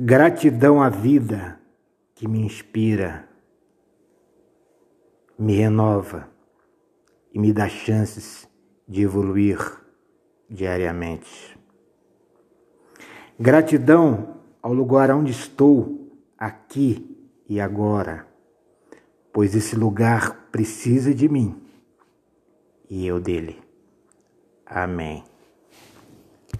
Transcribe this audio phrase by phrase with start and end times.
[0.00, 1.60] Gratidão à vida
[2.14, 3.28] que me inspira,
[5.36, 6.30] me renova
[7.32, 8.48] e me dá chances
[8.86, 9.58] de evoluir
[10.48, 11.58] diariamente.
[13.40, 17.18] Gratidão ao lugar onde estou, aqui
[17.48, 18.24] e agora,
[19.32, 21.60] pois esse lugar precisa de mim
[22.88, 23.60] e eu dele.
[24.64, 25.24] Amém.